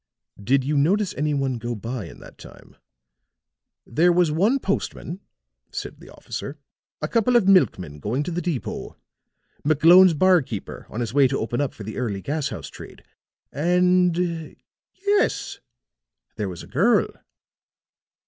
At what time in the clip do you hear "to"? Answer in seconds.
8.23-8.31, 11.27-11.37